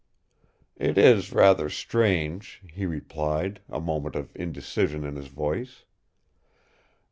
[0.77, 5.85] "It is rather strange," he replied, a moment of indecision in his voice.